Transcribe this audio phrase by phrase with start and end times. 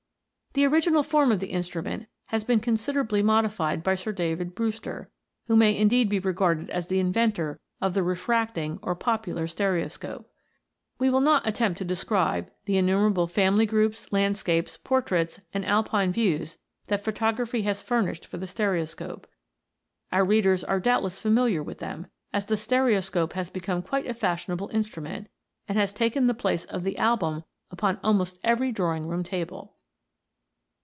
[0.53, 5.09] The original form of the instrument has been considerably modified by Sir David Brewster,
[5.47, 10.29] who may indeed be regarded as the inventor of the refracting or popular stereoscope.
[10.99, 16.57] We will not attempt to describe the innumerable family groups, landscapes, portraits, and Alpine views,
[16.87, 19.27] that photography has furnished for the stereo scope.
[20.11, 24.51] Our readers are doubtless familiar with them, as the stereoscope has become quite a fashion
[24.51, 25.29] able instrument,
[25.69, 29.77] and has taken the place of the album upon almost every drawing room table.